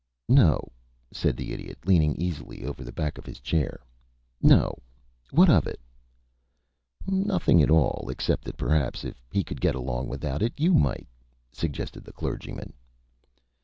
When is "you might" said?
10.59-11.07